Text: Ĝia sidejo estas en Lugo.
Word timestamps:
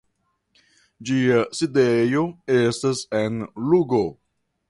Ĝia 1.09 1.41
sidejo 1.59 2.25
estas 2.61 3.05
en 3.23 3.39
Lugo. 3.69 4.03